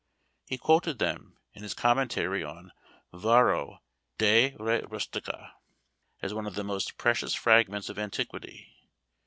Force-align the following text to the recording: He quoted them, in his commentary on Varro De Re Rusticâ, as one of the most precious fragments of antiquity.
He 0.47 0.57
quoted 0.57 0.97
them, 0.97 1.37
in 1.53 1.61
his 1.61 1.75
commentary 1.75 2.43
on 2.43 2.71
Varro 3.13 3.83
De 4.17 4.55
Re 4.59 4.81
Rusticâ, 4.81 5.51
as 6.23 6.33
one 6.33 6.47
of 6.47 6.55
the 6.55 6.63
most 6.63 6.97
precious 6.97 7.35
fragments 7.35 7.87
of 7.87 7.99
antiquity. 7.99 8.73